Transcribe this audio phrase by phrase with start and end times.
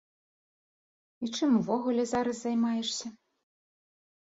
[1.23, 3.07] І чым увогуле зараз займаешся?